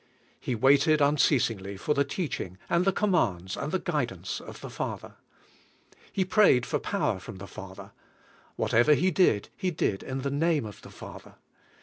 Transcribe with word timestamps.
He 0.39 0.55
waited 0.55 0.99
unceasingly 0.99 1.77
for 1.77 1.93
the 1.93 2.03
teaching, 2.03 2.57
and 2.71 2.85
the 2.85 2.91
commands, 2.91 3.55
and 3.55 3.71
the 3.71 3.77
guidance 3.77 4.29
76 4.31 4.37
CHRIST 4.39 4.41
OUR 4.41 4.47
LIFE 4.47 4.55
of 4.55 4.61
the 4.61 4.75
Father. 5.11 5.15
He 6.11 6.25
prayed 6.25 6.65
for 6.65 6.79
power 6.79 7.19
from 7.19 7.35
the 7.35 7.45
Father. 7.45 7.91
Whatever 8.55 8.95
He 8.95 9.11
did, 9.11 9.49
He 9.55 9.69
did 9.69 10.01
in 10.01 10.21
the 10.23 10.31
name 10.31 10.65
of 10.65 10.81
the 10.81 10.89
Father. 10.89 11.35